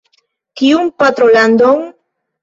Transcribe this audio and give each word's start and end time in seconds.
Kiun 0.61 0.87
patrolandon? 1.03 1.83